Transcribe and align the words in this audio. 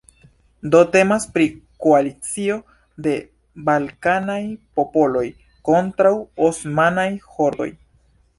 Do 0.75 0.79
temas 0.93 1.25
pri 1.33 1.45
koalicio 1.85 2.55
de 3.09 3.13
balkanaj 3.67 4.39
popoloj 4.81 5.25
kontraŭ 5.71 6.15
osmanaj 6.49 7.09
hordoj. 7.37 7.71